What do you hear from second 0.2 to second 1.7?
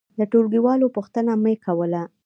ټولګي والو پوښتنه مې